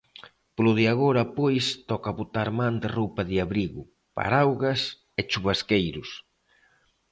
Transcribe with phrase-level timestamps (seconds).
[0.55, 3.81] Polo de agora, pois, toca botar man de roupa de abrigo,
[4.15, 4.81] paraugas
[5.19, 6.09] e chuvasqueiros.